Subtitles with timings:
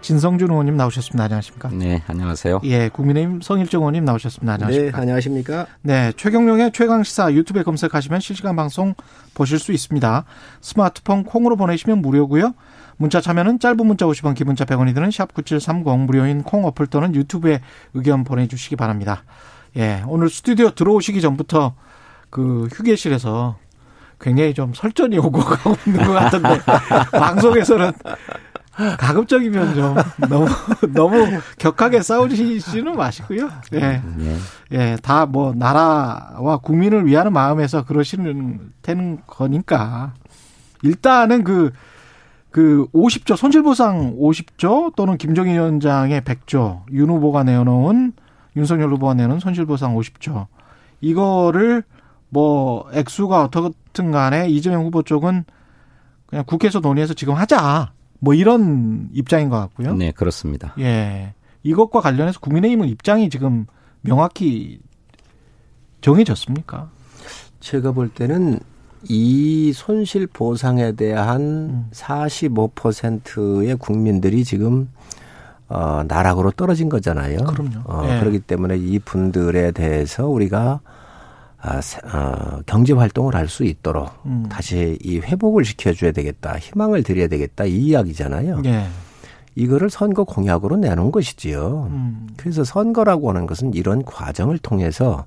[0.00, 1.24] 진성준 의원님 나오셨습니다.
[1.24, 1.70] 안녕하십니까?
[1.72, 2.60] 네, 안녕하세요.
[2.64, 4.54] 예, 국민의힘 성일정 의원님 나오셨습니다.
[4.54, 4.96] 안녕하십니까?
[4.96, 5.66] 네, 안녕하십니까?
[5.82, 8.94] 네, 최경룡의 최강 시사 유튜브에 검색하시면 실시간 방송
[9.34, 10.24] 보실 수 있습니다.
[10.60, 12.54] 스마트폰 콩으로 보내시면 무료고요.
[12.96, 17.60] 문자 참여는 짧은 문자 50원, 기본자 100원이 드는 샵 9730 무료인 콩 어플 또는 유튜브에
[17.94, 19.24] 의견 보내 주시기 바랍니다.
[19.76, 21.74] 예, 오늘 스튜디오 들어오시기 전부터
[22.30, 23.56] 그 휴게실에서
[24.20, 26.60] 굉장히 좀 설전이 오고 가고 있는 것 같은데
[27.12, 27.92] 방송에서는
[28.98, 29.94] 가급적이면 좀
[30.28, 30.46] 너무
[30.94, 33.50] 너무 격하게 싸우시지는 마시고요.
[33.74, 34.02] 예,
[34.72, 40.14] 예, 다 뭐 나라와 국민을 위하는 마음에서 그러시는 되는 거니까
[40.82, 41.72] 일단은 그.
[42.52, 48.12] 그 50조 손실보상 50조 또는 김정인 위원장의 100조 윤 후보가 내놓은
[48.56, 50.48] 윤석열 후보가 내놓은 손실보상 50조
[51.00, 51.84] 이거를
[52.28, 55.44] 뭐 액수가 어떻든 간에 이재명 후보 쪽은
[56.26, 57.92] 그냥 국회에서 논의해서 지금 하자.
[58.20, 59.94] 뭐 이런 입장인 것 같고요.
[59.94, 60.74] 네, 그렇습니다.
[60.78, 61.34] 예.
[61.62, 63.66] 이것과 관련해서 국민의힘은 입장이 지금
[64.02, 64.80] 명확히
[66.00, 66.90] 정해졌습니까?
[67.60, 68.60] 제가 볼 때는
[69.08, 71.90] 이 손실 보상에 대한 음.
[71.92, 74.88] 45%의 국민들이 지금
[75.68, 77.38] 어, 나락으로 떨어진 거잖아요.
[77.38, 77.80] 그럼요.
[77.84, 78.20] 어, 예.
[78.20, 80.80] 그렇기 때문에 이 분들에 대해서 우리가
[81.62, 84.46] 아, 세- 어, 경제 활동을 할 수 있도록 음.
[84.50, 88.62] 다시 이 회복을 시켜줘야 되겠다, 희망을 드려야 되겠다 이 이야기잖아요.
[88.64, 88.86] 예.
[89.56, 91.88] 이거를 선거 공약으로 내놓은 것이지요.
[91.90, 92.28] 음.
[92.36, 95.26] 그래서 선거라고 하는 것은 이런 과정을 통해서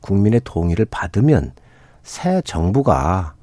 [0.00, 1.52] 국민의 동의를 받으면
[2.02, 3.34] 새 정부가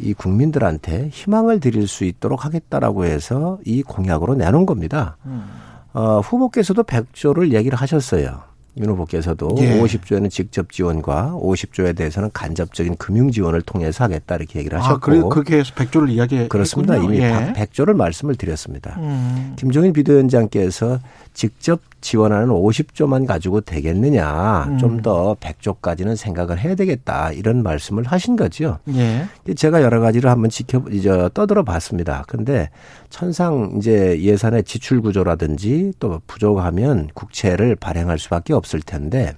[0.00, 5.16] 이 국민들한테 희망을 드릴 수 있도록 하겠다라고 해서 이 공약으로 내놓은 겁니다.
[5.26, 5.48] 음.
[5.94, 8.42] 어, 후보께서도 100조를 얘기를 하셨어요.
[8.78, 9.80] 윤 후보께서도 예.
[9.80, 15.22] 50조에는 직접 지원과 50조에 대해서는 간접적인 금융 지원을 통해서 하겠다 이렇게 얘기를 하셨고 아, 그래
[15.28, 16.48] 그렇게 해서 100조를 이야기했군요.
[16.48, 16.96] 그렇습니다.
[16.96, 17.52] 이미 예.
[17.54, 18.96] 100조를 말씀을 드렸습니다.
[18.98, 19.54] 음.
[19.56, 20.98] 김종인 비대위원장께서
[21.34, 24.78] 직접 지원하는 50조만 가지고 되겠느냐, 음.
[24.78, 28.78] 좀더 100조까지는 생각을 해야 되겠다 이런 말씀을 하신 거죠.
[28.94, 29.26] 예.
[29.54, 32.24] 제가 여러 가지를 한번 지켜 이제 떠들어 봤습니다.
[32.28, 32.70] 근데
[33.10, 39.34] 천상 이제 예산의 지출 구조라든지 또 부족하면 국채를 발행할 수밖에 없을 텐데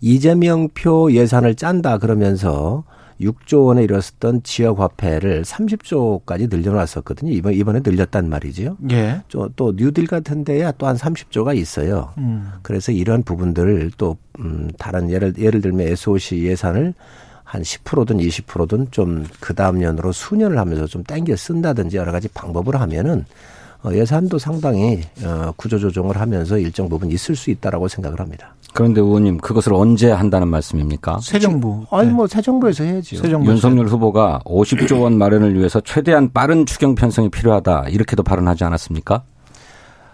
[0.00, 2.84] 이재명표 예산을 짠다 그러면서
[3.20, 7.32] 6조 원에 이뤘었던 지역 화폐를 30조까지 늘려놨었거든요.
[7.32, 8.76] 이번 이번에 늘렸단 말이지요.
[8.92, 9.22] 예.
[9.28, 12.12] 저또 뉴딜 같은 데야 또 한 30조가 있어요.
[12.18, 12.52] 음.
[12.62, 16.94] 그래서 이런 부분들을 또 음, 다른 예를 예를 들면 SOC 예산을
[17.42, 22.80] 한 10%든 20%든 좀 그 다음 년으로 수년을 하면서 좀 땡겨 쓴다든지 여러 가지 방법을
[22.80, 23.24] 하면은 어,
[23.86, 28.54] 예산도 상당히 어, 구조 조정을 하면서 일정 부분 있을 수 있다라고 생각을 합니다.
[28.74, 31.20] 그런데 의원님 그것을 언제 한다는 말씀입니까?
[31.22, 31.84] 새 정부.
[31.90, 32.12] 아니 네.
[32.14, 33.16] 뭐새 정부에서 해야죠.
[33.16, 33.50] 새 정부.
[33.50, 39.22] 윤석열 후보가 50조 원 마련을 위해서 최대한 빠른 추경 편성이 필요하다 이렇게도 발언하지 않았습니까?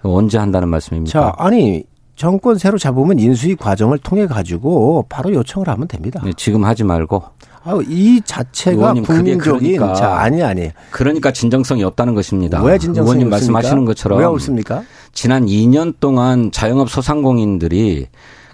[0.02, 1.10] 언제 한다는 말씀입니까?
[1.10, 1.84] 자, 아니
[2.16, 6.20] 정권 새로 잡으면 인수위 과정을 통해 가지고 바로 요청을 하면 됩니다.
[6.24, 7.22] 네, 지금 하지 말고
[7.64, 12.62] 아, 이 자체가 의원님, 그게 그러니까 자 아니 아니 그러니까 진정성이 없다는 것입니다.
[12.62, 13.56] 왜 진정성이 의원님 없습니까?
[13.56, 14.82] 말씀하시는 것처럼 왜 없습니까?
[15.12, 18.08] 지난 2년 동안 자영업 소상공인들이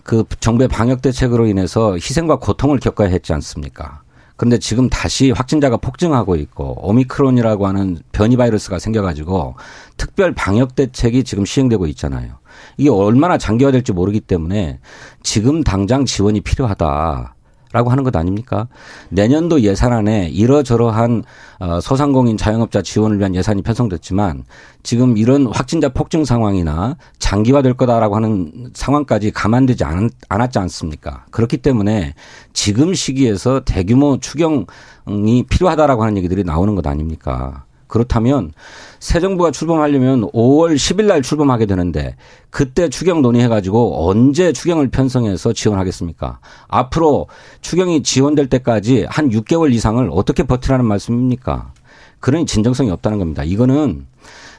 [0.04, 4.03] 그 정부의 방역 대책으로 인해서 희생과 고통을 겪어야 했지 않습니까?
[4.37, 9.56] 그런데 지금 다시 확진자가 폭증하고 있고 오미크론이라고 하는 변이 바이러스가 생겨가지고
[9.98, 12.34] 특별 방역 대책이 지금 시행되고 있잖아요.
[12.78, 14.78] 이게 얼마나 장기화될지 모르기 때문에
[15.22, 17.34] 지금 당장 지원이 필요하다.
[17.72, 18.66] 라고 하는 것 아닙니까?
[19.10, 21.22] 내년도 예산안에 이러저러한
[21.60, 24.44] 어, 소상공인 자영업자 지원을 위한 예산이 편성됐지만
[24.83, 31.27] 지금 이런 확진자 폭증 상황이나 장기화될 거다라고 하는 상황까지 감안되지 않, 않았지 않습니까?
[31.30, 32.15] 그렇기 때문에
[32.53, 37.65] 지금 시기에서 대규모 추경이 필요하다라고 하는 얘기들이 나오는 것 아닙니까?
[37.91, 38.53] 그렇다면
[39.01, 42.15] 새 정부가 출범하려면 5월 10일 날 출범하게 되는데
[42.48, 46.39] 그때 추경 논의해가지고 언제 추경을 편성해서 지원하겠습니까?
[46.69, 47.27] 앞으로
[47.60, 51.72] 추경이 지원될 때까지 한 6개월 이상을 어떻게 버티라는 말씀입니까?
[52.21, 53.42] 그러니 진정성이 없다는 겁니다.
[53.42, 54.07] 이거는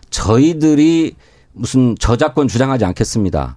[0.09, 1.15] 저희들이
[1.53, 3.55] 무슨 저작권 주장하지 않겠습니다.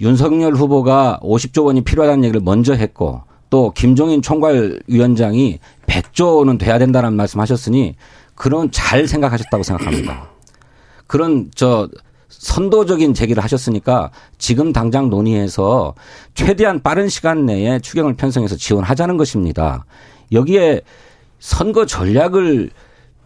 [0.00, 7.40] 윤석열 후보가 50조 원이 필요하다는 얘기를 먼저 했고 또 김종인 총괄위원장이 100조는 돼야 된다는 말씀
[7.40, 7.96] 하셨으니
[8.36, 10.28] 그런 잘 생각하셨다고 생각합니다.
[11.08, 11.88] 그런 저
[12.28, 15.94] 선도적인 제기를 하셨으니까 지금 당장 논의해서
[16.34, 19.84] 최대한 빠른 시간 내에 추경을 편성해서 지원하자는 것입니다.
[20.32, 20.82] 여기에
[21.38, 22.70] 선거 전략을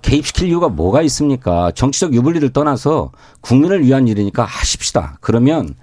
[0.03, 1.71] 개입시킬 이유가 뭐가 있습니까?
[1.73, 5.19] 정치적 유불리를 떠나서 국민을 위한 일이니까 하십시다.
[5.21, 5.75] 그러면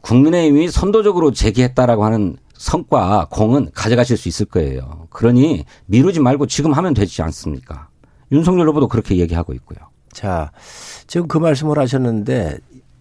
[0.00, 5.06] 국민의힘이 선도적으로 제기했다라고 하는 성과 공은 가져가실 수 있을 거예요.
[5.10, 7.88] 그러니 미루지 말고 지금 하면 되지 않습니까?
[8.32, 9.78] 윤석열 후보도 그렇게 얘기하고 있고요.
[10.12, 10.50] 자,
[11.06, 12.58] 지금 그 말씀을 하셨는데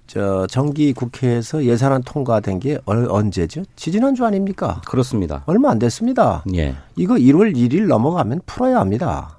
[0.08, 3.64] 저 정기 국회에서 예산안 통과된 게 언제죠?
[3.78, 4.82] 지지난주 아닙니까?
[4.88, 5.44] 그렇습니다.
[5.46, 6.44] 얼마 안 됐습니다.
[6.56, 6.76] 예.
[6.98, 9.38] 이거 1월 1일 넘어가면 풀어야 합니다.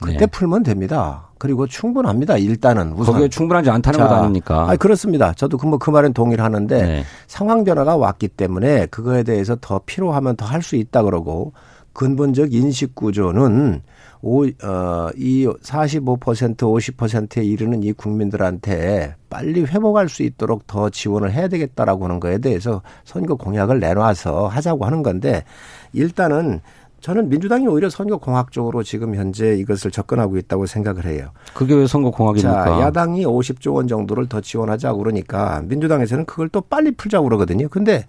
[0.00, 0.26] 그때 네.
[0.26, 1.28] 풀면 됩니다.
[1.38, 2.36] 그리고 충분합니다.
[2.38, 3.14] 일단은 우선.
[3.14, 4.66] 거기에 충분하지 않다는 자, 것 아닙니까?
[4.70, 5.32] 아 그렇습니다.
[5.34, 7.04] 저도 그 뭐 그 말은 동의를 하는데 네.
[7.26, 11.52] 상황 변화가 왔기 때문에 그거에 대해서 더 필요하면 더 할 수 있다 그러고
[11.92, 13.82] 근본적 인식 구조는
[14.20, 21.48] 오, 어, 이 45% 50%에 이르는 이 국민들한테 빨리 회복할 수 있도록 더 지원을 해야
[21.48, 25.44] 되겠다라고 하는 거에 대해서 선거 공약을 내놔서 하자고 하는 건데
[25.92, 26.60] 일단은
[27.00, 31.30] 저는 민주당이 오히려 선거 공학적으로 지금 현재 이것을 접근하고 있다고 생각을 해요.
[31.54, 32.64] 그게 왜 선거 공학입니까?
[32.64, 37.68] 자, 야당이 50조 원 정도를 더 지원하자고 그러니까 민주당에서는 그걸 또 빨리 풀자고 그러거든요.
[37.68, 38.04] 근데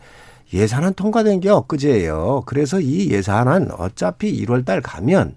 [0.52, 2.44] 예산안 통과된 게 엊그제예요.
[2.48, 5.36] 그래서 이 예산안 어차피 1월 달 가면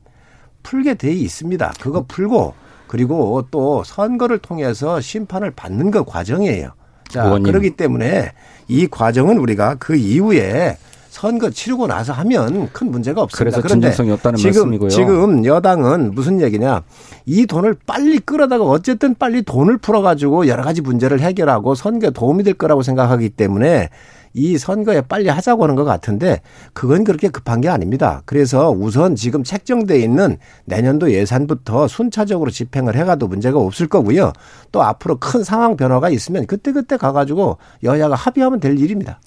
[0.62, 1.74] 풀게 돼 있습니다.
[1.80, 2.54] 그거 풀고
[2.86, 6.72] 그리고 또 선거를 통해서 심판을 받는 그 과정이에요.
[7.08, 7.44] 자, 의원님.
[7.44, 8.32] 그렇기 때문에
[8.68, 10.76] 이 과정은 우리가 그 이후에
[11.22, 13.60] 선거 치르고 나서 하면 큰 문제가 없습니다.
[13.60, 14.88] 그래서 진정성이 없다는 지금, 말씀이고요.
[14.88, 16.82] 지금 여당은 무슨 얘기냐.
[17.26, 22.54] 이 돈을 빨리 끌어다가 어쨌든 빨리 돈을 풀어가지고 여러 가지 문제를 해결하고 선거에 도움이 될
[22.54, 23.90] 거라고 생각하기 때문에
[24.34, 26.40] 이 선거에 빨리 하자고 하는 것 같은데
[26.72, 28.22] 그건 그렇게 급한 게 아닙니다.
[28.24, 34.32] 그래서 우선 지금 책정돼 있는 내년도 예산부터 순차적으로 집행을 해가도 문제가 없을 거고요.
[34.72, 39.20] 또 앞으로 큰 상황 변화가 있으면 그때그때 가가지고 여야가 합의하면 될 일입니다.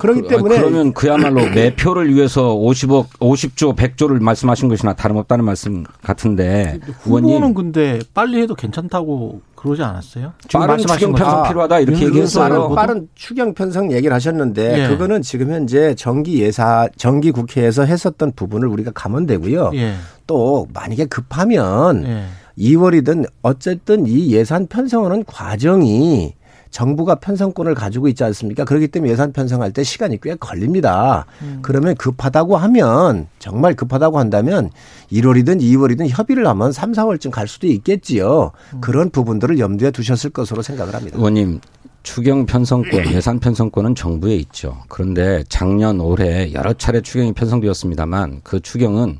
[0.00, 6.80] 그렇기 그, 때문에 그러면 그야말로 매표를 위해서 50억, 50조, 100조를 말씀하신 것이나 다름없다는 말씀 같은데
[7.02, 10.32] 후보는 의원님 근데 빨리 해도 괜찮다고 그러지 않았어요?
[10.48, 11.42] 지금 빠른 추경 편성.
[11.48, 12.48] 필요하다 이렇게 윤- 얘기했어요.
[12.48, 14.88] 빠른, 빠른 추경 편성 얘기를 하셨는데 예.
[14.88, 19.72] 그거는 지금 현재 정기 예사 정기 국회에서 했었던 부분을 우리가 가면 되고요.
[19.74, 19.94] 예.
[20.26, 22.24] 또 만약에 급하면 예.
[22.58, 26.32] 2월이든 어쨌든 이 예산 편성하는 과정이
[26.70, 28.64] 정부가 편성권을 가지고 있지 않습니까?
[28.64, 31.26] 그렇기 때문에 예산 편성할 때 시간이 꽤 걸립니다.
[31.62, 34.70] 그러면 급하다고 하면 정말 급하다고 한다면
[35.12, 38.52] 1월이든 2월이든 협의를 하면 3, 4월쯤 갈 수도 있겠지요.
[38.80, 41.16] 그런 부분들을 염두에 두셨을 것으로 생각을 합니다.
[41.16, 41.60] 의원님
[42.02, 44.78] 추경 편성권, 예산 편성권은 정부에 있죠.
[44.88, 49.18] 그런데 작년 올해 여러 차례 추경이 편성되었습니다만 그 추경은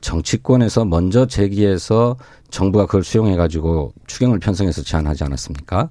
[0.00, 2.16] 정치권에서 먼저 제기해서
[2.50, 5.90] 정부가 그걸 수용해 가지고 추경을 편성해서 제안하지 않았습니까?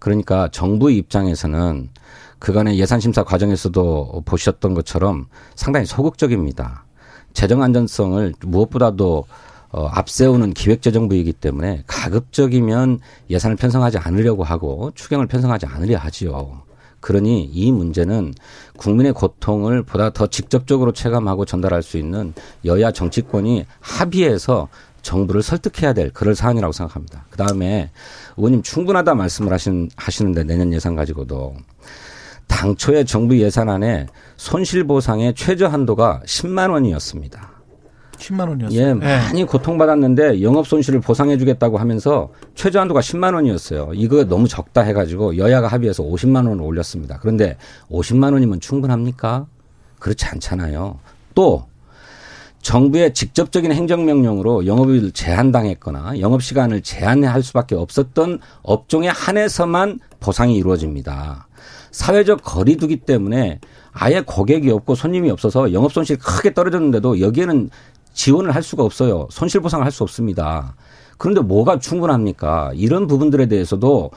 [0.00, 1.88] 그러니까 정부 입장에서는
[2.40, 6.84] 그간의 예산 심사 과정에서도 보셨던 것처럼 상당히 소극적입니다.
[7.32, 9.26] 재정 안전성을 무엇보다도
[9.72, 12.98] 어, 앞세우는 기획재정부이기 때문에 가급적이면
[13.28, 16.62] 예산을 편성하지 않으려고 하고 추경을 편성하지 않으려 하지요.
[16.98, 18.34] 그러니 이 문제는
[18.76, 24.68] 국민의 고통을 보다 더 직접적으로 체감하고 전달할 수 있는 여야 정치권이 합의해서
[25.02, 27.24] 정부를 설득해야 될 그럴 사안이라고 생각합니다.
[27.30, 27.90] 그 다음에
[28.36, 31.54] 의원님 충분하다 말씀을 하신, 하시는데 내년 예산 가지고도
[32.46, 37.50] 당초에 정부 예산안에 손실보상의 최저 한도가 10만 원이었습니다.
[38.20, 38.78] 10만 원이었어요.
[38.78, 43.92] 예, 많이 고통받았는데 영업 손실을 보상해 주겠다고 하면서 최저 한도가 10만 원이었어요.
[43.94, 47.18] 이거 너무 적다 해 가지고 여야가 합의해서 50만 원을 올렸습니다.
[47.20, 47.56] 그런데
[47.90, 49.46] 50만 원이면 충분합니까?
[49.98, 50.98] 그렇지 않잖아요.
[51.34, 51.64] 또
[52.62, 61.48] 정부의 직접적인 행정명령으로 영업을 제한당했거나 영업시간을 제한할 수밖에 없었던 업종에 한해서만 보상이 이루어집니다.
[61.90, 63.60] 사회적 거리두기 때문에
[63.92, 67.70] 아예 고객이 없고 손님이 없어서 영업 손실이 크게 떨어졌는데도 여기에는
[68.12, 69.26] 지원을 할 수가 없어요.
[69.30, 70.74] 손실 보상을 할 수 없습니다.
[71.18, 72.72] 그런데 뭐가 충분합니까?
[72.74, 74.10] 이런 부분들에 대해서도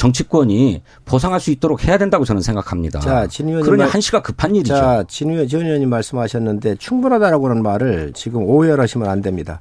[0.00, 3.00] 정치권이 보상할 수 있도록 해야 된다고 저는 생각합니다.
[3.00, 4.74] 자, 진 의원님 그러니 말- 한시가 급한 일이죠.
[4.74, 9.60] 자, 진 의원, 진 의원님 말씀하셨는데 충분하다라고 하는 말을 지금 오해를 하시면 안 됩니다.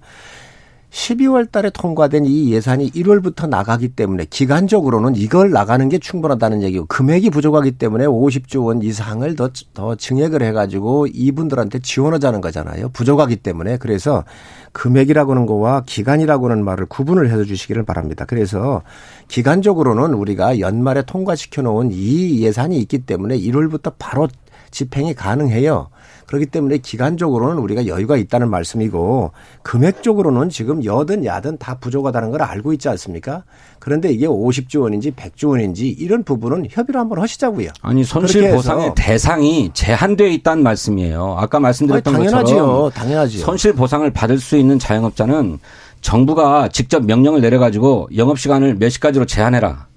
[0.91, 7.29] 12월 달에 통과된 이 예산이 1월부터 나가기 때문에 기간적으로는 이걸 나가는 게 충분하다는 얘기고 금액이
[7.29, 12.89] 부족하기 때문에 50조 원 이상을 더, 더 증액을 해가지고 이분들한테 지원하자는 거잖아요.
[12.89, 13.77] 부족하기 때문에.
[13.77, 14.23] 그래서
[14.71, 18.25] 금액이라고 하는 거와 기간이라고 하는 말을 구분을 해 주시기를 바랍니다.
[18.27, 18.81] 그래서
[19.27, 24.27] 기간적으로는 우리가 연말에 통과시켜 놓은 이 예산이 있기 때문에 1월부터 바로
[24.71, 25.89] 집행이 가능해요.
[26.29, 29.31] 그렇기 때문에 기간적으로는 우리가 여유가 있다는 말씀이고
[29.63, 33.45] 금액적으로는 지금 여든 야든 다 부족하다는 걸 알고 있지 않습니까?
[33.79, 37.69] 그런데 이게 50조 원인지 100조 원인지 이런 부분은 협의를 한번 하시자고요.
[37.81, 41.35] 아니 손실 보상의 대상이 제한되어 있다는 말씀이에요.
[41.39, 42.57] 아까 말씀드렸던 아니, 당연하지요.
[42.57, 43.41] 것처럼 당연하지요.
[43.43, 45.57] 손실 보상을 받을 수 있는 자영업자는
[46.01, 49.87] 정부가 직접 명령을 내려가지고 영업 시간을 몇 시까지로 제한해라.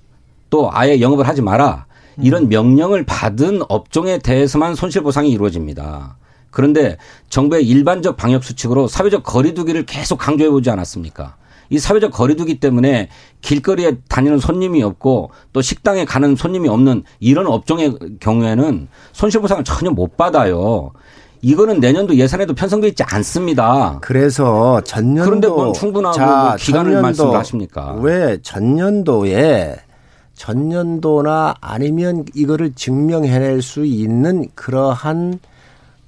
[0.49, 1.85] 또 아예 영업을 하지 마라.
[2.17, 6.17] 이런 명령을 받은 업종에 대해서만 손실 보상이 이루어집니다.
[6.52, 6.99] 그런데
[7.30, 11.35] 정부의 일반적 방역 수칙으로 사회적 거리두기를 계속 강조해 보지 않았습니까?
[11.71, 13.09] 이 사회적 거리두기 때문에
[13.40, 20.18] 길거리에 다니는 손님이 없고 또 식당에 가는 손님이 없는 이런 업종의 경우에는 손실보상을 전혀 못
[20.18, 20.92] 받아요.
[21.40, 23.99] 이거는 내년도 예산에도 편성돼 있지 않습니다.
[24.02, 27.94] 그래서 전년도 그런데 뭔 충분하고 자, 뭐 기간을 말씀을 하십니까?
[28.00, 29.76] 왜 전년도에
[30.35, 35.40] 전년도나 아니면 이거를 증명해낼 수 있는 그러한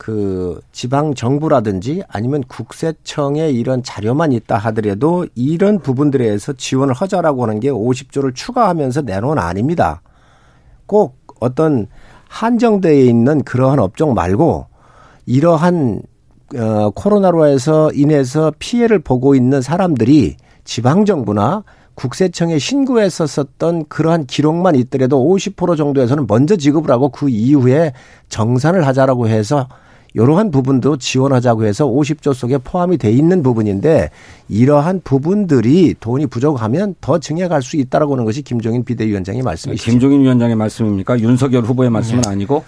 [0.04, 7.58] 그 지방 정부라든지 아니면 국세청의 이런 자료만 있다 하더라도 이런 부분들에 서 지원을 하자라고 하는
[7.58, 10.02] 게 50조를 추가하면서 내놓은 아닙니다.
[10.84, 11.86] 꼭 어떤
[12.28, 14.66] 한정되어 있는 그러한 업종 말고
[15.24, 16.02] 이러한
[16.54, 25.26] 어 코로나로 해서 인해서 피해를 보고 있는 사람들이 지방 정부나 국세청에 신고했었었던 그러한 기록만 있더라도
[25.26, 27.94] 50% 정도에서는 먼저 지급을 하고 그 이후에
[28.28, 29.66] 정산을 하자라고 해서
[30.14, 34.10] 이러한 부분도 지원하자고 해서 50조 속에 포함이 돼 있는 부분인데
[34.48, 39.90] 이러한 부분들이 돈이 부족하면 더 증액할 수 있다라고 하는 것이 김종인 비대위원장의 말씀이시죠.
[39.90, 41.18] 김종인 위원장의 말씀입니까?
[41.18, 42.30] 윤석열 후보의 말씀은 네.
[42.30, 42.64] 아니고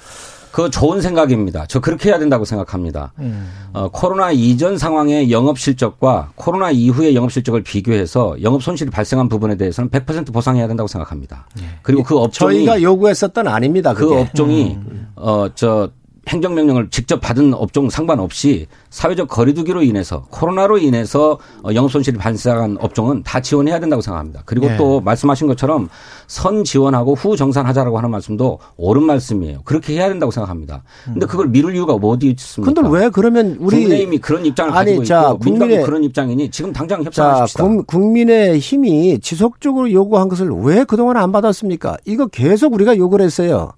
[0.51, 1.67] 그 좋은 생각입니다.
[1.69, 3.13] 저 그렇게 해야 된다고 생각합니다.
[3.19, 3.47] 음.
[3.75, 9.57] 어, 코로나 이전 상황의 영업 실적과 코로나 이후의 영업 실적을 비교해서 영업 손실이 발생한 부분에
[9.57, 11.47] 대해서는 100% 보상해야 된다고 생각합니다.
[11.57, 11.63] 네.
[11.83, 13.93] 그리고 그 업종이 저희가 요구했었던 아닙니다.
[13.93, 14.15] 그게.
[14.15, 15.09] 그 업종이 음.
[15.15, 15.91] 어저
[16.29, 23.23] 행정명령을 직접 받은 업종 상관없이 사회적 거리두기로 인해서 코로나로 인해서 어, 영업 손실이 발생한 업종은
[23.23, 24.43] 다 지원해야 된다고 생각합니다.
[24.45, 24.77] 그리고 네.
[24.77, 25.89] 또 말씀하신 것처럼
[26.27, 29.61] 선 지원하고 후 정산하자라고 하는 말씀도 옳은 말씀이에요.
[29.65, 30.83] 그렇게 해야 된다고 생각합니다.
[31.05, 31.29] 근데 음.
[31.29, 32.83] 그걸 미룰 이유가 뭐 어디 있습니까?
[32.83, 36.73] 근데 왜 그러면 우리 국민의힘이 그런 입장을 아니, 가지고 자, 있고 국민의 그런 입장이니 지금
[36.73, 37.65] 당장 협상하십시다.
[37.65, 41.99] 자, 국민의 힘이 지속적으로 요구한 것을 왜 그동안 안 받았습니까?
[42.05, 43.73] 이거 계속 우리가 요구를 했어요.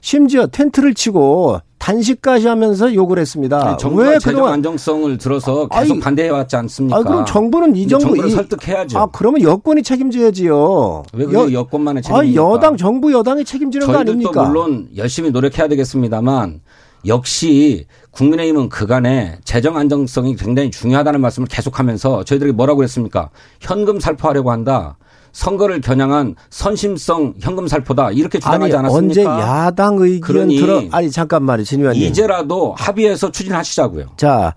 [0.00, 3.68] 심지어 텐트를 치고 단식까지 하면서 욕을 했습니다.
[3.68, 6.96] 아니, 정부가 왜 재정 안정성을 들어서 계속 아니, 반대해 왔지 않습니까?
[6.96, 8.98] 아, 그럼 정부는 이 정부 이, 설득해야죠.
[8.98, 11.02] 아, 그러면 여권이 책임져야지요.
[11.12, 12.42] 왜 여, 여권만의 책임입니까?
[12.42, 14.44] 아, 여당 정부 여당이 책임지는 거 아닙니까?
[14.44, 16.62] 물론 열심히 노력해야 되겠습니다만
[17.06, 23.28] 역시 국민의힘은 그간에 재정 안정성이 굉장히 중요하다는 말씀을 계속하면서 저희들이 뭐라고 그랬습니까?
[23.60, 24.96] 현금 살포하려고 한다.
[25.34, 29.32] 선거를 겨냥한 선심성 현금 살포다 이렇게 주장하지 아니, 않았습니까?
[29.32, 32.02] 언제 야당 의견 들어 아니 잠깐만요, 진 의원님.
[32.08, 34.06] 이제라도 합의해서 추진하시자고요.
[34.16, 34.54] 자,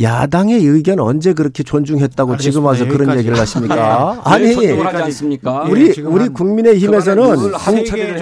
[0.00, 2.52] 야당의 의견 언제 그렇게 존중했다고 알겠습니다.
[2.52, 4.20] 지금 와서 그런 얘기를 하십니까?
[4.24, 4.54] 아니,
[5.02, 5.64] 않습니까?
[5.68, 7.52] 우리 예, 우리 국민의힘에서는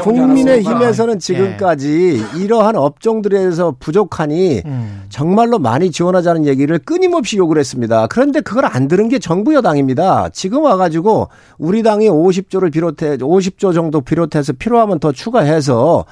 [0.00, 2.40] 국민의힘에서는 지금까지 네.
[2.40, 5.02] 이러한 업종들에서 부족하니 음.
[5.10, 8.06] 정말로 많이 지원하자는 얘기를 끊임없이 요구를 했습니다.
[8.06, 10.30] 그런데 그걸 안 들은 게 정부 여당입니다.
[10.30, 16.06] 지금 와가지고 우리 당이 50조를 비롯해 50조 정도 비롯해서 필요하면 더 추가해서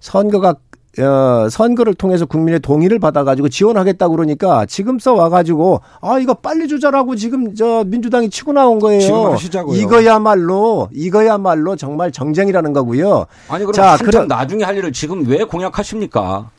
[0.00, 0.54] 선거가
[0.98, 7.16] 어, 선거를 통해서 국민의 동의를 받아가지고 지원하겠다고 그러니까 지금 써 와가지고 아 이거 빨리 주자라고
[7.16, 9.36] 지금 저 민주당이 치고 나온 거예요.
[9.74, 13.24] 이거야말로 이거야말로 정말 정쟁이라는 거고요.
[13.48, 16.50] 아니 그럼 자, 그럼 나중에 할 일을 지금 왜 공약하십니까?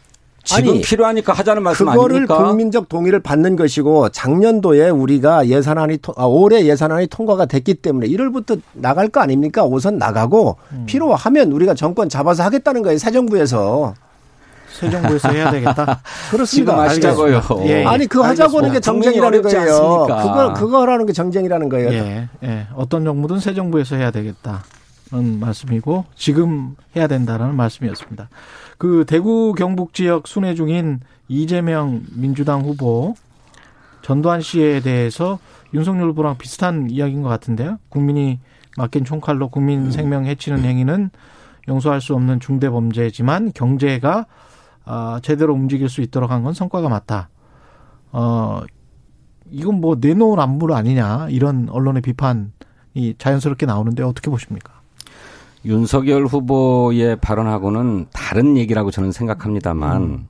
[0.46, 2.44] 지금 아니, 필요하니까 하자는 말씀 그거를 아닙니까?
[2.44, 9.08] 국민적 동의를 받는 것이고 작년도에 우리가 예산안이 아, 올해 예산안이 통과가 됐기 때문에 1월부터 나갈
[9.08, 9.63] 거 아닙니까?
[9.63, 10.84] 우선 나가고 음.
[10.86, 12.98] 필요하면 우리가 정권 잡아서 하겠다는 거예요.
[12.98, 13.94] 새 정부에서.
[14.74, 16.01] 새 정부에서 해야 되겠다.
[16.32, 16.82] 그렇습니다.
[16.84, 17.42] 하자고요.
[17.65, 17.86] 예, 예.
[17.86, 20.08] 아니 그거 하자고 하는 게 정쟁이라는 거예요.
[20.08, 21.89] 그거 그거 하라는 게 정쟁이라는 거예요.
[21.92, 22.68] 예, 예.
[22.75, 24.63] 어떤 정부든 새 정부에서 해야 되겠다
[25.12, 28.30] 는 말씀이고 지금 해야 된다라는 말씀이었습니다.
[28.80, 33.13] 그 대구 경북 지역 순회 중인 이재명 민주당 후보
[34.01, 35.38] 전두환 씨에 대해서
[35.74, 37.77] 윤석열 후보랑 비슷한 이야기인 것 같은데요.
[37.89, 38.39] 국민이
[38.75, 41.12] 맡긴 총칼로 국민 생명 해치는 행위는
[41.68, 44.25] 용서할 수 없는 중대 범죄지만 경제가
[44.86, 47.30] 어, 제대로 움직일 수 있도록 한 건 성과가 맞다.
[48.12, 48.62] 어,
[49.50, 54.74] 이건 뭐 내놓은 안물 아니냐 이런 언론의 비판이 자연스럽게 나오는데 어떻게 보십니까?
[55.66, 60.28] 윤석열 후보의 발언하고는 다른 얘기라고 저는 생각합니다만 음.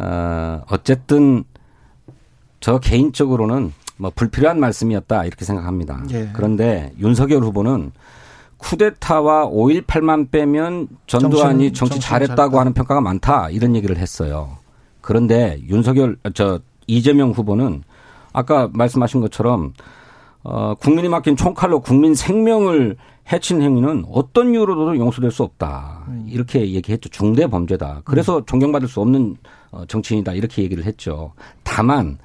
[0.00, 1.44] 어, 어쨌든
[2.60, 6.02] 저 개인적으로는 뭐 불필요한 말씀이었다 이렇게 생각합니다.
[6.12, 6.30] 예.
[6.32, 7.92] 그런데 윤석열 후보는
[8.58, 12.60] 쿠데타와 5.18만 빼면 전두환이 정치- 정치 정치 잘했다고 잘했다.
[12.60, 14.58] 하는 평가가 많다 이런 얘기를 했어요.
[15.00, 17.82] 그런데 윤석열 저 이재명 후보는
[18.32, 19.72] 아까 말씀하신 것처럼
[20.42, 22.96] 어, 국민이 맡긴 총칼로 국민 생명을
[23.32, 26.04] 해친 행위는 어떤 이유로도 용서될 수 없다.
[26.26, 27.08] 이렇게 얘기했죠.
[27.08, 28.02] 중대 범죄다.
[28.04, 29.36] 그래서 존경받을 수 없는
[29.70, 30.32] 어, 정치인이다.
[30.34, 31.32] 이렇게 얘기를 했죠.
[31.62, 32.18] 다만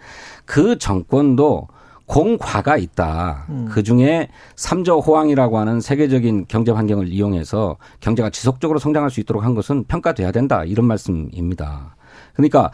[0.43, 1.69] 그 정권도
[2.09, 3.45] 공과가 있다.
[3.69, 9.53] 그 중에 삼저 호황이라고 하는 세계적인 경제 환경을 이용해서 경제가 지속적으로 성장할 수 있도록 한
[9.53, 10.63] 것은 평가돼야 된다.
[10.65, 11.95] 이런 말씀입니다.
[12.33, 12.71] 그러니까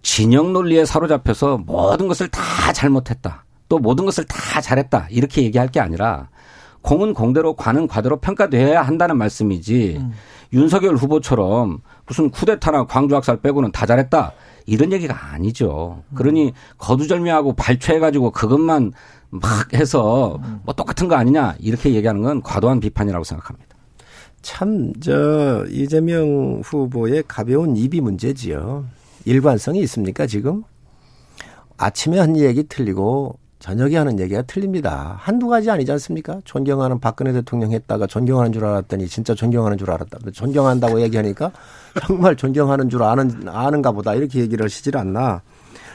[0.00, 3.44] 진영 논리에 사로잡혀서 모든 것을 다 잘못했다.
[3.68, 5.08] 또 모든 것을 다 잘했다.
[5.10, 6.30] 이렇게 얘기할 게 아니라
[6.80, 10.02] 공은 공대로 관은 과대로 평가돼야 한다는 말씀이지
[10.54, 14.32] 윤석열 후보처럼 무슨 쿠데타나 광주 학살 빼고는 다 잘했다.
[14.70, 16.04] 이런 얘기가 아니죠.
[16.14, 18.92] 그러니 거두절미하고 발췌해가지고 그것만
[19.30, 23.76] 막 해서 뭐 똑같은 거 아니냐 이렇게 얘기하는 건 과도한 비판이라고 생각합니다.
[24.42, 28.86] 참, 저, 이재명 후보의 가벼운 입이 문제지요.
[29.24, 30.62] 일관성이 있습니까, 지금?
[31.76, 35.16] 아침에 한 얘기 틀리고 저녁에 하는 얘기가 틀립니다.
[35.18, 36.40] 한두 가지 아니지 않습니까?
[36.44, 40.18] 존경하는 박근혜 대통령 했다가 존경하는 줄 알았더니 진짜 존경하는 줄 알았다.
[40.32, 41.52] 존경한다고 얘기하니까
[42.06, 44.14] 정말 존경하는 줄 아는, 아는가 보다.
[44.14, 45.42] 이렇게 얘기를 하시질 않나.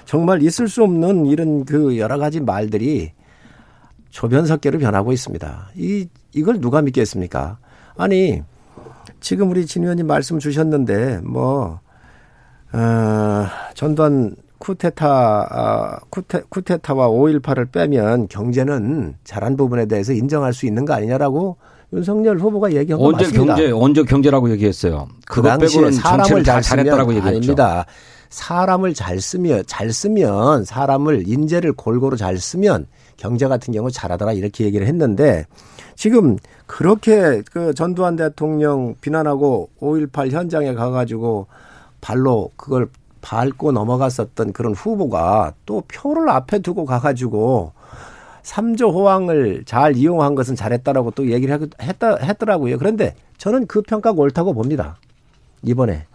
[0.06, 3.12] 정말 있을 수 없는 이런 그 여러 가지 말들이
[4.12, 5.72] 조변석계로 변하고 있습니다.
[5.76, 7.58] 이, 이걸 누가 믿겠습니까?
[7.98, 8.44] 아니,
[9.20, 11.80] 지금 우리 진 의원님 말씀 주셨는데, 뭐,
[12.72, 20.86] 어, 전두환 쿠데타, 아, 쿠테, 쿠데타와 5.18을 빼면 경제는 잘한 부분에 대해서 인정할 수 있는
[20.86, 21.58] 거 아니냐라고
[21.94, 23.56] 윤석열 후보가 얘기한 거 언제 맞습니다.
[23.56, 25.08] 경제 언제 경제라고 얘기했어요.
[25.28, 27.38] 그 그것 당시에 빼고는 사람을 다잘 잘했다라고 얘기했죠.
[27.38, 27.86] 아닙니다.
[28.30, 34.66] 사람을 잘 쓰면 잘 쓰면 사람을 인재를 골고루 잘 쓰면 경제 같은 경우 잘하더라 이렇게
[34.66, 35.46] 얘기를 했는데
[35.96, 41.48] 지금 그렇게 그 전두환 대통령 비난하고 5.18 현장에 가가지고
[42.02, 42.90] 발로 그걸
[43.26, 47.72] 밟고 넘어갔었던 그런 후보가 또 표를 앞에 두고 가가지고
[48.44, 52.78] 삼조 호황을 잘 이용한 것은 잘했다라고 또 얘기를 했다, 했더라고요.
[52.78, 54.98] 그런데 저는 그 평가가 옳다고 봅니다.
[55.64, 56.06] 이번에.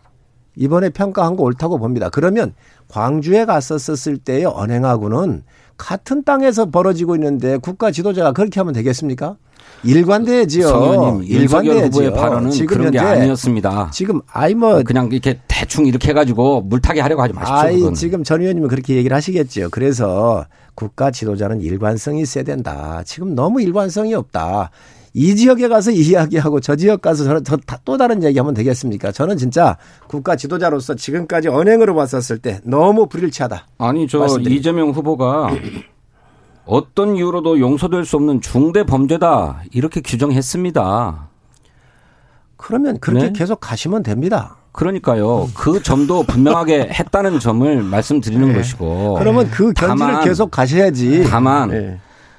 [0.55, 2.11] 이번에 평가한 거 옳다고 봅니다.
[2.11, 2.55] 그러면
[2.87, 5.43] 광주에 갔었을 때의 언행하고는
[5.81, 9.37] 같은 땅에서 벌어지고 있는데 국가 지도자가 그렇게 하면 되겠습니까?
[9.83, 10.69] 일관돼야지요.
[10.69, 12.13] 성 의원님, 윤석열 후보의 일관돼야지요.
[12.13, 13.91] 발언은 지금 그런 게 아니었습니다.
[13.93, 17.55] 지금 아이 뭐 그냥 이렇게 대충 이렇게 해가지고 물타기 하려고 하지 마십시오.
[17.57, 17.95] 아이 그건.
[17.95, 19.69] 지금 전 의원님은 그렇게 얘기를 하시겠죠.
[19.71, 23.03] 그래서 국가 지도자는 일관성이 있어야 된다.
[23.07, 24.71] 지금 너무 일관성이 없다.
[25.13, 27.43] 이 지역에 가서 이야기하고 저 지역 가서 저는
[27.85, 29.11] 또 다른 얘기하면 되겠습니까?
[29.13, 33.67] 저는 진짜 국가 지도자로서 지금까지 언행으로 봤었을 때 너무 불일치하다.
[33.79, 34.59] 아니 저 말씀드립니다.
[34.61, 35.51] 이재명 후보가
[36.65, 41.29] 어떤 이유로도 용서될 수 없는 중대 범죄다 이렇게 규정했습니다.
[42.57, 43.33] 그러면 그렇게 네?
[43.33, 44.57] 계속 가시면 됩니다.
[44.73, 45.49] 그러니까요.
[45.55, 49.17] 그 점도 분명하게 했다는 점을 말씀드리는 것이고.
[49.19, 51.25] 그러면 그 견지를 다만- 계속 가셔야지.
[51.29, 51.99] 다만 네.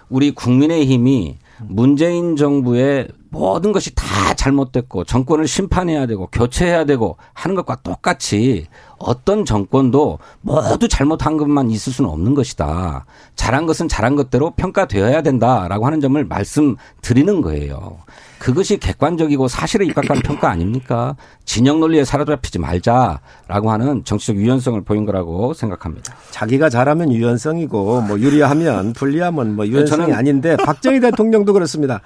[0.09, 7.77] 우리 국민의힘이 문재인 정부의 모든 것이 다 잘못됐고 정권을 심판해야 되고 교체해야 되고 하는 것과
[7.81, 13.05] 똑같이 어떤 정권도 모두 잘못한 것만 있을 수는 없는 것이다.
[13.35, 17.99] 잘한 것은 잘한 것대로 평가되어야 된다라고 하는 점을 말씀드리는 거예요.
[18.41, 21.15] 그것이 객관적이고 사실에 입각한 평가 아닙니까?
[21.45, 26.15] 진영 논리에 사로잡히지 말자라고 하는 정치적 유연성을 보인 거라고 생각합니다.
[26.31, 32.01] 자기가 잘하면 유연성이고 뭐 유리하면 불리하면 뭐 유연성이 저는- 아닌데 박정희 대통령도 그렇습니다.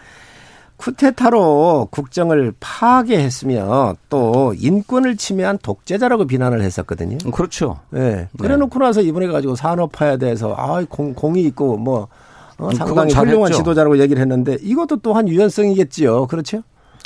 [0.77, 7.17] 쿠데타로 국정을 파괴했으며 또 인권을 침해한 독재자라고 비난을 했었거든요.
[7.31, 7.79] 그렇죠.
[7.95, 8.27] 예.
[8.37, 12.09] 그래 놓고 나서 이번에 가지고 산업화에 대해서 아 공, 공이 있고 뭐
[12.57, 13.13] 어, 음, 상당히.
[13.13, 16.27] 훌륭한 지도자라고 얘기를 했는데 이것도 또한 유연성이겠지요.
[16.27, 16.61] 그렇죠?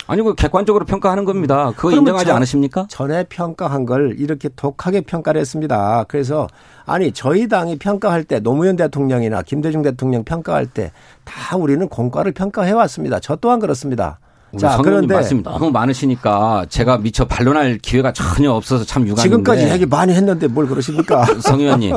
[0.08, 1.72] 아니 그 객관적으로 평가하는 겁니다.
[1.76, 2.86] 그거 인정하지 저- 않으십니까?
[2.90, 6.06] 전에 평가한 걸 이렇게 독하게 평가를 했습니다.
[6.08, 6.48] 그래서
[6.86, 10.92] 아니 저희 당이 평가할 때 노무현 대통령이나 김대중 대통령 평가할 때
[11.26, 13.20] 다 우리는 공과를 평가해 왔습니다.
[13.20, 14.20] 저 또한 그렇습니다.
[14.58, 19.86] 자 그런데 말씀이 너무 많으시니까 제가 미처 반론할 기회가 전혀 없어서 참 유감인데 지금까지 얘기
[19.86, 21.24] 많이 했는데 뭘 그러십니까?
[21.42, 21.96] 성 의원님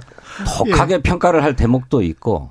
[0.56, 2.48] 독하게 평가를 할 대목도 있고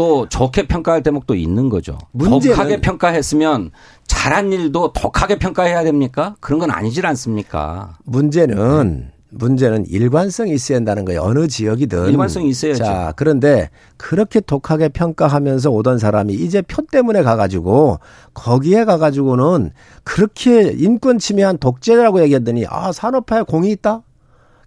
[0.00, 1.98] 또 좋게 평가할 대목도 있는 거죠.
[2.16, 3.70] 문제는- 독하게 평가했으면
[4.06, 6.36] 잘한 일도 독하게 평가해야 됩니까?
[6.40, 7.98] 그런 건 아니질 않습니까?
[8.06, 11.20] 문제는 문제는 일관성이 있어야 한다는 거예요.
[11.20, 12.82] 어느 지역이든 일관성이 있어야죠.
[12.82, 17.98] 자 그런데 그렇게 독하게 평가하면서 오던 사람이 이제 표 때문에 가가지고
[18.32, 19.70] 거기에 가가지고는
[20.02, 24.00] 그렇게 인권 침해한 독재라고 얘기했더니 아 산업화에 공이 있다.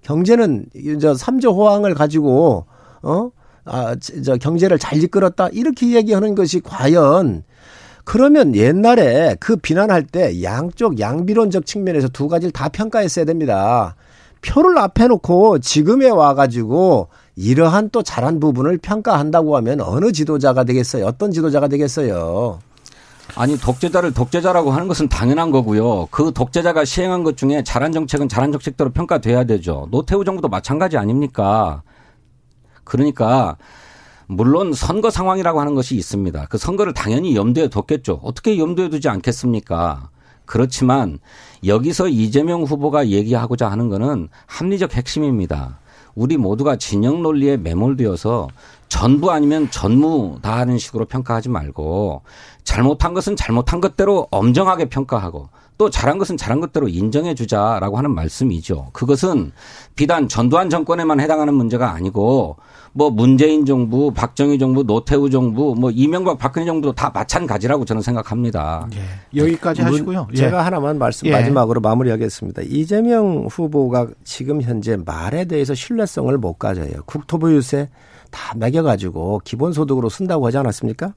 [0.03, 2.67] 경제는 이제 삼조 호황을 가지고
[3.01, 3.31] 어.
[3.65, 5.49] 아, 저 경제를 잘 이끌었다.
[5.49, 7.43] 이렇게 얘기하는 것이 과연
[8.03, 13.95] 그러면 옛날에 그 비난할 때 양쪽 양비론적 측면에서 두 가지를 다 평가했어야 됩니다.
[14.41, 21.05] 표를 앞에 놓고 지금에 와가지고 이러한 또 잘한 부분을 평가한다고 하면 어느 지도자가 되겠어요?
[21.05, 22.59] 어떤 지도자가 되겠어요?
[23.35, 26.07] 아니 독재자를 독재자라고 하는 것은 당연한 거고요.
[26.11, 29.87] 그 독재자가 시행한 것 중에 잘한 정책은 잘한 정책대로 평가돼야 되죠.
[29.91, 31.81] 노태우 정부도 마찬가지 아닙니까?
[32.83, 33.57] 그러니까
[34.27, 36.47] 물론 선거 상황이라고 하는 것이 있습니다.
[36.49, 38.19] 그 선거를 당연히 염두에 뒀겠죠.
[38.23, 40.09] 어떻게 염두에 두지 않겠습니까?
[40.45, 41.19] 그렇지만
[41.65, 45.79] 여기서 이재명 후보가 얘기하고자 하는 거는 합리적 핵심입니다.
[46.15, 48.47] 우리 모두가 진영 논리에 매몰되어서
[48.87, 52.21] 전부 아니면 전무 다 하는 식으로 평가하지 말고
[52.63, 58.89] 잘못한 것은 잘못한 것대로 엄정하게 평가하고 또 잘한 것은 잘한 것대로 인정해 주자라고 하는 말씀이죠.
[58.93, 59.51] 그것은
[59.95, 62.57] 비단 전두환 정권에만 해당하는 문제가 아니고
[62.95, 68.87] 뭐 문재인 정부, 박정희 정부, 노태우 정부, 뭐 이명박 박근혜 정부도 다 마찬가지라고 저는 생각합니다.
[68.93, 69.39] 예.
[69.41, 70.27] 여기까지 하시고요.
[70.31, 70.35] 예.
[70.35, 71.31] 제가 하나만 말씀 예.
[71.31, 72.61] 마지막으로 마무리하겠습니다.
[72.65, 77.01] 이재명 후보가 지금 현재 말에 대해서 신뢰성을 못 가져요.
[77.05, 77.89] 국토부 유세
[78.29, 81.13] 다 매겨가지고 기본소득으로 쓴다고 하지 않았습니까?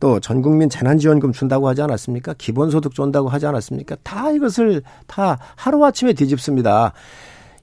[0.00, 2.34] 또 전국민 재난지원금 준다고 하지 않았습니까?
[2.38, 3.96] 기본소득 준다고 하지 않았습니까?
[4.02, 6.92] 다 이것을 다 하루아침에 뒤집습니다.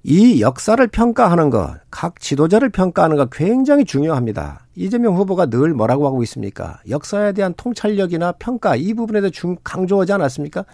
[0.04, 4.68] 이 역사를 평가하는 것, 각 지도자를 평가하는 것 굉장히 중요합니다.
[4.76, 6.80] 이재명 후보가 늘 뭐라고 하고 있습니까?
[6.88, 10.66] 역사에 대한 통찰력이나 평가 이 부분에 대해 중 강조하지 않았습니까?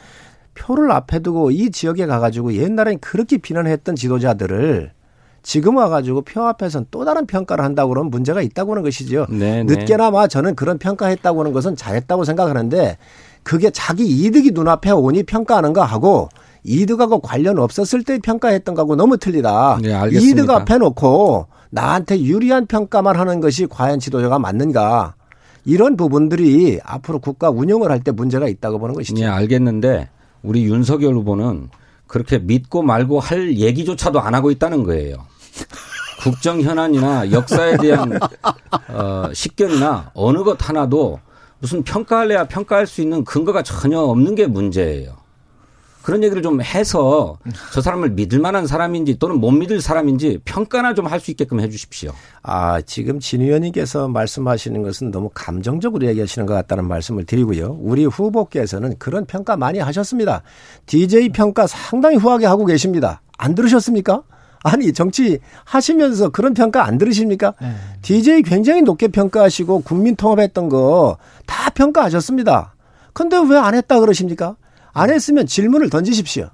[0.53, 4.91] 표를 앞에 두고 이 지역에 가가지고 옛날엔 그렇게 비난했던 지도자들을
[5.43, 9.25] 지금 와가지고 표 앞에선 또 다른 평가를 한다고 그러면 문제가 있다고 하는 것이죠.
[9.29, 9.75] 네, 네.
[9.75, 12.97] 늦게나마 저는 그런 평가했다고 하는 것은 잘했다고 생각하는데
[13.43, 16.29] 그게 자기 이득이 눈앞에 오니 평가하는 거 하고
[16.63, 19.79] 이득하고 관련 없었을 때 평가했던 거하고 너무 틀리다.
[19.81, 20.41] 네, 알겠습니다.
[20.41, 25.15] 이득 앞에 놓고 나한테 유리한 평가만 하는 것이 과연 지도자가 맞는가.
[25.65, 29.21] 이런 부분들이 앞으로 국가 운영을 할 때 문제가 있다고 보는 것이죠.
[29.23, 30.09] 예, 알겠는데
[30.43, 31.69] 우리 윤석열 후보는
[32.11, 35.25] 그렇게 믿고 말고 할 얘기조차도 안 하고 있다는 거예요.
[36.21, 38.19] 국정 현안이나 역사에 대한
[38.89, 41.21] 어, 식견이나 어느 것 하나도
[41.59, 45.20] 무슨 평가할래야 평가할 수 있는 근거가 전혀 없는 게 문제예요.
[46.01, 47.37] 그런 얘기를 좀 해서
[47.73, 51.69] 저 사람을 믿을 만한 사람인지 또는 못 믿을 사람인지 평가나 좀 할 수 있게끔 해
[51.69, 52.11] 주십시오.
[52.43, 57.77] 아, 지금 진 의원님께서 말씀하시는 것은 너무 감정적으로 얘기하시는 것 같다는 말씀을 드리고요.
[57.81, 60.41] 우리 후보께서는 그런 평가 많이 하셨습니다.
[60.85, 63.21] DJ 평가 상당히 후하게 하고 계십니다.
[63.37, 64.23] 안 들으셨습니까?
[64.63, 67.53] 아니, 정치 하시면서 그런 평가 안 들으십니까?
[67.59, 67.73] 네.
[68.03, 72.75] DJ 굉장히 높게 평가하시고 국민 통합했던 거 다 평가하셨습니다.
[73.13, 74.55] 근데 왜 안 했다 그러십니까?
[74.93, 76.49] 안 했으면 질문을 던지십시오.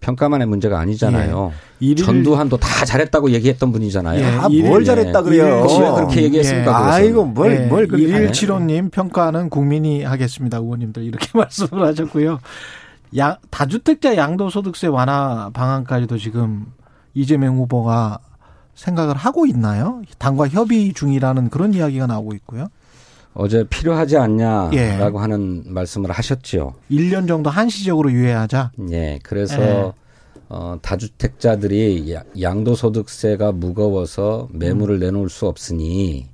[0.00, 1.52] 평가만의 문제가 아니잖아요.
[1.82, 1.94] 예.
[1.96, 4.20] 전두환도 다 잘했다고 얘기했던 분이잖아요.
[4.20, 4.24] 예.
[4.24, 5.66] 아, 일일- 뭘 잘했다 그래요.
[5.66, 6.72] 그왜 그렇게 얘기했습니까?
[6.78, 6.92] 그것은?
[6.92, 8.06] 아이고, 뭘, 예, 뭘 그렇게.
[8.10, 8.16] 하네.
[8.24, 10.58] 일일칠호님 평가는 국민이 하겠습니다.
[10.58, 12.38] 의원님들 이렇게 말씀을 하셨고요.
[13.16, 16.66] 양, 다주택자 양도소득세 완화 방안까지도 지금
[17.14, 18.18] 이재명 후보가
[18.76, 20.02] 생각을 하고 있나요?
[20.18, 22.68] 당과 협의 중이라는 그런 이야기가 나오고 있고요.
[23.40, 25.20] 어제 필요하지 않냐라고 예.
[25.20, 26.74] 하는 말씀을 하셨죠.
[26.90, 28.72] 1년 정도 한시적으로 유예하자.
[28.90, 29.20] 예.
[29.22, 29.92] 그래서 예.
[30.48, 36.26] 어, 다주택자들이 야- 양도소득세가 무거워서 매물을 내놓을 수 없으니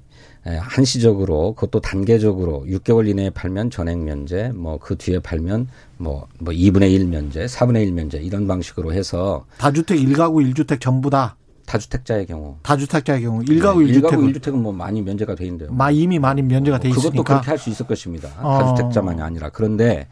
[0.46, 6.52] 예, 한시적으로 그것도 단계적으로 6개월 이내에 팔면 전액 면제, 뭐 그 뒤에 팔면 뭐, 뭐
[6.54, 11.36] 2분의 1 면제, 4분의 1 면제 이런 방식으로 해서 다주택 1가구 1주택 전부 다
[11.66, 15.72] 다주택자의 경우 다주택자의 경우 1가구 네, 1주택은 1가구 1주택은 뭐 많이 면제가 돼 있는데요.
[15.72, 18.28] 마 이미 많이 면제가 돼 그것도 있으니까 그렇게 할 수 있을 것입니다.
[18.40, 18.58] 어.
[18.58, 20.08] 다주택자만이 아니라 그런데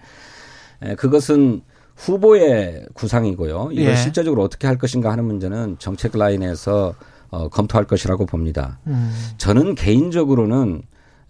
[0.83, 1.63] 에, 그것은
[1.97, 3.71] 후보의 구상이고요.
[3.73, 3.97] 이걸 예.
[3.97, 6.95] 실제적으로 어떻게 할 것인가 하는 문제는 정책 라인에서
[7.31, 8.79] 어, 검토할 것이라고 봅니다.
[8.87, 9.13] 음.
[9.39, 10.83] 저는 개인적으로는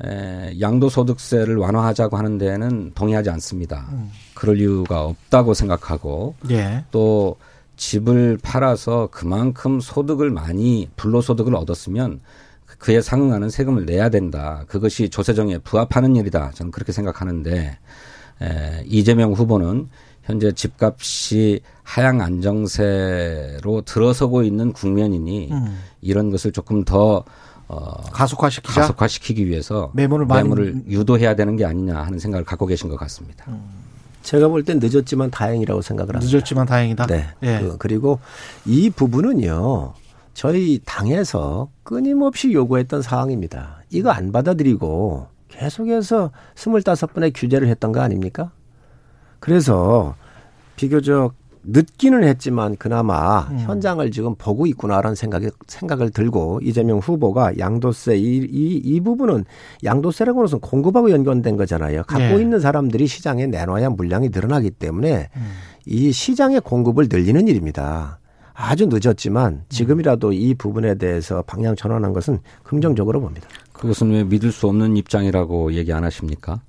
[0.04, 3.86] 에, 양도소득세를 완화하자고 하는 데에는 동의하지 않습니다.
[3.92, 4.10] 음.
[4.34, 6.84] 그럴 이유가 없다고 생각하고 예.
[6.90, 7.36] 또
[7.82, 12.20] 집을 팔아서 그만큼 소득을 많이 불로소득을 얻었으면
[12.78, 14.64] 그에 상응하는 세금을 내야 된다.
[14.68, 16.52] 그것이 조세정에 부합하는 일이다.
[16.54, 17.78] 저는 그렇게 생각하는데
[18.40, 19.88] 에, 이재명 후보는
[20.22, 25.78] 현재 집값이 하향 안정세로 들어서고 있는 국면이니 음.
[26.00, 27.24] 이런 것을 조금 더
[27.66, 28.80] 어, 가속화시키자.
[28.82, 33.44] 가속화시키기 위해서 매물을 많이- 매물을 유도해야 되는 게 아니냐 하는 생각을 갖고 계신 것 같습니다.
[34.22, 36.32] 제가 볼 땐 늦었지만 다행이라고 생각을 합니다.
[36.36, 37.06] 늦었지만 다행이다.
[37.06, 37.26] 네.
[37.42, 37.58] 예.
[37.60, 38.20] 그, 그리고
[38.64, 39.94] 이 부분은요.
[40.34, 43.82] 저희 당에서 끊임없이 요구했던 사항입니다.
[43.90, 48.50] 이거 안 받아들이고 계속해서 25번의 규제를 했던 거 아닙니까?
[49.40, 50.14] 그래서
[50.76, 53.58] 비교적 늦기는 했지만 그나마 음.
[53.60, 59.44] 현장을 지금 보고 있구나라는 생각이 생각을 들고 이재명 후보가 양도세 이, 이, 이 부분은
[59.84, 62.02] 양도세라고 하는 것은 공급하고 연관된 거잖아요.
[62.04, 62.42] 갖고 네.
[62.42, 65.52] 있는 사람들이 시장에 내놔야 물량이 늘어나기 때문에 음.
[65.86, 68.18] 이 시장의 공급을 늘리는 일입니다.
[68.54, 73.48] 아주 늦었지만 지금이라도 이 부분에 대해서 방향 전환한 것은 긍정적으로 봅니다.
[73.72, 76.60] 그것은 왜 믿을 수 없는 입장이라고 얘기 안 하십니까?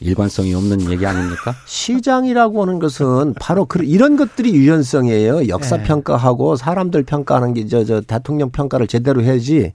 [0.00, 1.54] 일관성이 없는 얘기 아닙니까?
[1.66, 5.48] 시장이라고 하는 것은 바로 그 이런 것들이 유연성이에요.
[5.48, 5.84] 역사 네.
[5.84, 9.72] 평가하고 사람들 평가하는 게 저 저 대통령 평가를 제대로 해야지.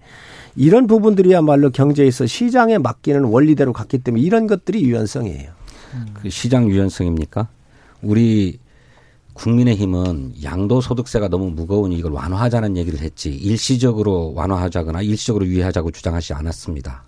[0.56, 5.52] 이런 부분들이야말로 경제에서 시장에 맡기는 원리대로 갔기 때문에 이런 것들이 유연성이에요.
[6.14, 7.48] 그 시장 유연성입니까?
[8.02, 8.60] 우리
[9.34, 17.04] 국민의힘은 양도소득세가 너무 무거우니 이걸 완화하자는 얘기를 했지 일시적으로 완화하자거나 일시적으로 유예하자고 주장하지 않았습니다.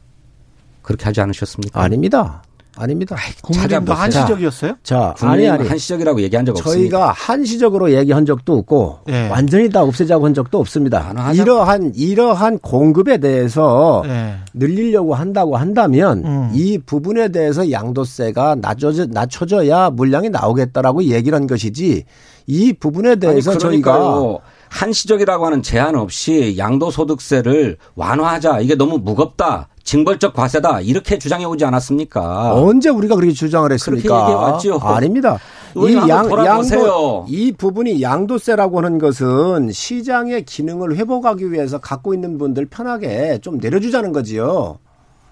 [0.82, 1.82] 그렇게 하지 않으셨습니까?
[1.82, 2.41] 아닙니다.
[2.78, 3.16] 아닙니다.
[3.42, 3.94] 국민의힘도.
[3.94, 4.76] 한시적이었어요?
[4.84, 5.70] 자, 아니 국민의힘은 아니.
[5.70, 6.80] 한시적이라고 얘기한 적 없습니다.
[6.80, 9.28] 저희가 한시적으로 얘기한 적도 없고 네.
[9.30, 11.00] 완전히 다 없애자고 한 적도 없습니다.
[11.00, 11.42] 완화하자.
[11.42, 14.36] 이러한 이러한 공급에 대해서 네.
[14.54, 16.52] 늘리려고 한다고 한다면 음.
[16.54, 22.06] 이 부분에 대해서 양도세가 낮춰져, 낮춰져야 물량이 나오겠다라고 얘기를 한 것이지
[22.48, 24.38] 이 부분에 대해서 아니, 저희가.
[24.70, 28.62] 한시적이라고 하는 제한 없이 양도소득세를 완화하자.
[28.62, 29.68] 이게 너무 무겁다.
[29.84, 30.82] 징벌적 과세다.
[30.82, 32.54] 이렇게 주장해 오지 않았습니까?
[32.56, 34.22] 언제 우리가 그렇게 주장을 했습니까?
[34.22, 34.80] 얘기해왔죠.
[34.82, 35.39] 아닙니다.
[35.76, 37.26] 의원 한번 돌아보세요.
[37.28, 44.12] 이 부분이 양도세라고 하는 것은 시장의 기능을 회복하기 위해서 갖고 있는 분들 편하게 좀 내려주자는
[44.12, 44.80] 거지요.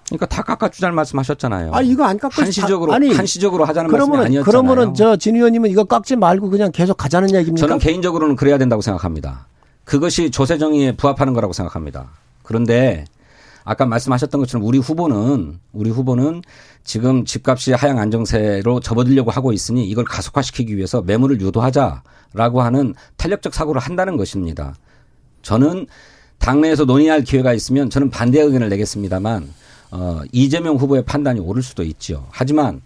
[0.08, 1.70] 그러니까 다 깎아주자는 말씀하셨잖아요.
[1.72, 4.44] 아 이거 안 깎고 한시적으로 아니 한시적으로 하자는 말씀이 그러면은 아니었잖아요.
[4.44, 7.64] 그러면은 저진 의원님은 이거 깎지 말고 그냥 계속 가자는 얘기입니까?
[7.64, 9.46] 저는 개인적으로는 그래야 된다고 생각합니다.
[9.84, 12.08] 그것이 조세 정의에 부합하는 거라고 생각합니다.
[12.42, 13.04] 그런데
[13.70, 16.42] 아까 말씀하셨던 것처럼 우리 후보는 우리 후보는
[16.82, 23.80] 지금 집값이 하향 안정세로 접어들려고 하고 있으니 이걸 가속화시키기 위해서 매물을 유도하자라고 하는 탄력적 사고를
[23.80, 24.74] 한다는 것입니다.
[25.42, 25.86] 저는
[26.38, 29.48] 당내에서 논의할 기회가 있으면 저는 반대 의견을 내겠습니다만
[29.92, 32.26] 어, 이재명 후보의 판단이 옳을 수도 있죠.
[32.30, 32.80] 하지만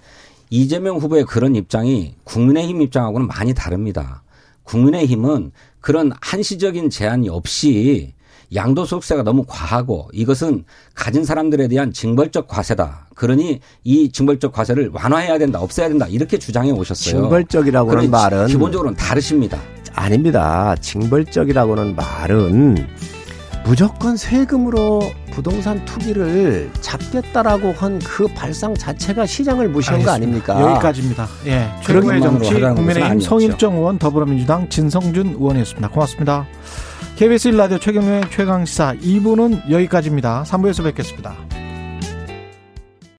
[0.50, 4.22] 이재명 후보의 그런 입장이 국민의힘 입장하고는 많이 다릅니다.
[4.64, 8.13] 국민의힘은 그런 한시적인 제한이 없이
[8.54, 10.64] 양도소득세가 너무 과하고 이것은
[10.94, 13.06] 가진 사람들에 대한 징벌적 과세다.
[13.14, 17.22] 그러니 이 징벌적 과세를 완화해야 된다, 없애야 된다 이렇게 주장해 오셨어요.
[17.22, 19.58] 징벌적이라고 하는 그러니 말은 기본적으로는 다르십니다.
[19.94, 20.74] 아닙니다.
[20.80, 22.86] 징벌적이라고는 말은
[23.64, 25.00] 무조건 세금으로
[25.32, 30.52] 부동산 투기를 잡겠다라고 한 그 발상 자체가 시장을 무시한 거 알겠습니다.
[30.52, 30.70] 아닙니까?
[30.72, 31.28] 여기까지입니다.
[31.46, 31.70] 예.
[31.86, 33.20] 그런 최고의 정치 국민의힘.
[33.20, 35.88] 성일정 의원 더불어민주당 진성준 의원이었습니다.
[35.88, 36.46] 고맙습니다.
[37.16, 40.42] KBS 1라디오 최경영의 최강시사 2부는 여기까지입니다.
[40.42, 41.36] 3부에서 뵙겠습니다.